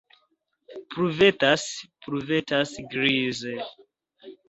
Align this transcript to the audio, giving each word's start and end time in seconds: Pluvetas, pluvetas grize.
Pluvetas, 0.95 1.67
pluvetas 2.07 2.75
grize. 2.97 3.57